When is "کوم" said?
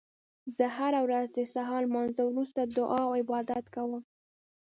3.75-4.01